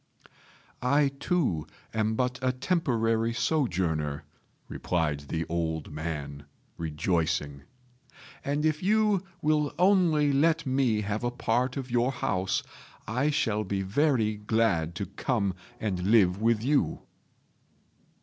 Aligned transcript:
"I, 0.81 1.09
too, 1.19 1.67
am 1.93 2.15
but 2.15 2.39
a 2.41 2.51
temporary 2.51 3.33
sojourner," 3.33 4.23
replied 4.67 5.19
the 5.29 5.45
old 5.47 5.91
man, 5.91 6.45
rejoicing; 6.75 7.65
"and 8.43 8.65
if 8.65 8.81
you 8.81 9.21
will 9.43 9.75
only 9.77 10.33
let 10.33 10.65
me 10.65 11.01
have 11.01 11.23
a 11.23 11.29
part 11.29 11.77
of 11.77 11.91
your 11.91 12.11
house, 12.11 12.63
I 13.07 13.29
shall 13.29 13.63
be 13.63 13.83
very 13.83 14.37
glad 14.37 14.95
to 14.95 15.05
come 15.05 15.53
and 15.79 15.99
live 15.99 16.41
with 16.41 16.63
you." 16.63 17.03